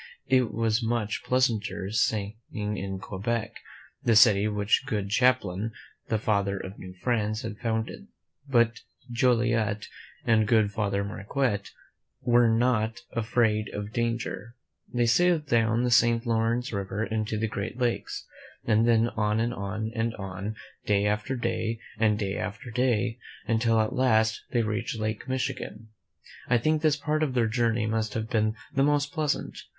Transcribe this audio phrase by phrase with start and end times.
[0.25, 3.55] It was much pleasanter staying in Quebec,
[4.01, 5.73] the city which good Champlain,
[6.07, 8.07] the Father of New France, had founded;
[8.49, 8.79] but
[9.11, 9.85] Joliet
[10.25, 11.69] and good Father Marquette
[12.21, 14.55] were not afraid of danger.
[14.91, 16.25] They sailed down the St.
[16.25, 18.25] Lawrence River into the Great Lakes,
[18.65, 23.79] and then on and on and on, day after day, and day after day, until
[23.79, 25.89] at last they reached Lake Michigan.
[26.47, 29.59] I think this part of their journey must have been the most pleasant.